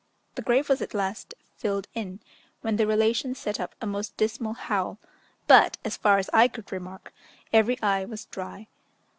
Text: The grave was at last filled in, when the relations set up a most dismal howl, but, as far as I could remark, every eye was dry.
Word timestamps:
The 0.33 0.41
grave 0.41 0.67
was 0.67 0.81
at 0.81 0.95
last 0.95 1.35
filled 1.57 1.87
in, 1.93 2.21
when 2.61 2.77
the 2.77 2.87
relations 2.87 3.37
set 3.37 3.59
up 3.59 3.75
a 3.79 3.85
most 3.85 4.17
dismal 4.17 4.53
howl, 4.53 4.97
but, 5.45 5.77
as 5.85 5.95
far 5.95 6.17
as 6.17 6.27
I 6.33 6.47
could 6.47 6.71
remark, 6.71 7.13
every 7.53 7.79
eye 7.83 8.05
was 8.05 8.25
dry. 8.25 8.65